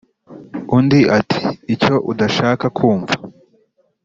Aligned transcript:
Undi 0.77 0.99
ati"icyo 1.19 1.95
udashaka 2.11 2.65
kumva" 2.77 3.15